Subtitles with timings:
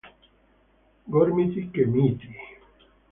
[1.07, 2.33] Gormiti che miti!